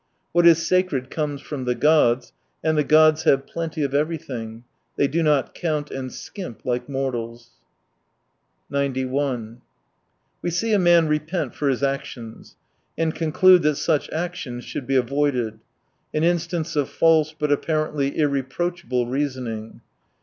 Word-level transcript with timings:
What 0.31 0.47
is 0.47 0.65
sacred 0.65 1.11
comes 1.11 1.41
from 1.41 1.65
the 1.65 1.75
gods, 1.75 2.33
and 2.63 2.75
the 2.75 2.83
gods 2.83 3.21
have 3.25 3.45
plenty 3.45 3.83
of 3.83 3.93
everything, 3.93 4.63
they 4.95 5.07
do 5.07 5.21
not 5.21 5.53
count 5.53 5.91
and 5.91 6.11
skimp, 6.11 6.65
like 6.65 6.89
mortals. 6.89 7.51
91 8.71 9.61
We 10.41 10.49
see 10.49 10.73
a 10.73 10.79
man 10.79 11.07
repent 11.07 11.53
for 11.53 11.69
his 11.69 11.83
actions, 11.83 12.55
and 12.97 13.13
conclude 13.13 13.61
that 13.61 13.75
such 13.75 14.09
actions 14.09 14.65
should 14.65 14.87
be 14.87 14.95
avoided: 14.95 15.59
an 16.15 16.23
instance 16.23 16.75
of 16.75 16.89
false, 16.89 17.35
but 17.37 17.51
apparently 17.51 18.17
irreproachable 18.17 19.05
reasoning. 19.05 19.81